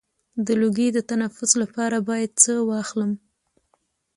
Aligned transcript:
د 0.45 0.47
لوګي 0.61 0.87
د 0.93 0.97
تنفس 1.09 1.51
لپاره 1.63 1.97
باید 2.09 2.31
څه 2.43 2.51
واخلم؟ 2.69 3.11